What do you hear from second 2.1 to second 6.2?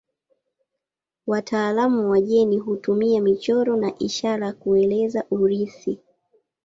jeni hutumia michoro na ishara kueleza urithi.